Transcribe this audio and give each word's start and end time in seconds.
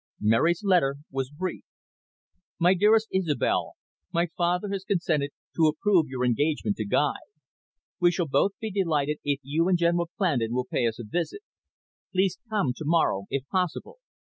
Mary's 0.19 0.63
letter 0.63 0.95
was 1.11 1.29
brief. 1.29 1.63
"My 2.57 2.73
Dearest 2.73 3.07
Isobel, 3.13 3.73
My 4.11 4.29
father 4.35 4.69
has 4.69 4.83
consented 4.83 5.29
to 5.55 5.67
approve 5.67 6.07
your 6.07 6.25
engagement 6.25 6.77
to 6.77 6.85
Guy. 6.87 7.17
We 7.99 8.09
shall 8.09 8.27
both 8.27 8.53
be 8.59 8.71
delighted 8.71 9.19
if 9.23 9.39
you 9.43 9.67
and 9.67 9.77
General 9.77 10.09
Clandon 10.17 10.53
will 10.53 10.65
pay 10.65 10.87
us 10.87 10.97
a 10.97 11.03
visit. 11.05 11.41
Please 12.11 12.39
come 12.49 12.73
to 12.77 12.83
morrow, 12.83 13.27
if 13.29 13.47
possible. 13.49 13.99